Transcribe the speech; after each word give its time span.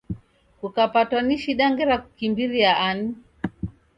Kukapatwa 0.59 1.19
ni 1.25 1.35
shida 1.41 1.65
ngera 1.71 1.95
kukimbiria 2.03 2.71
ani 2.87 3.09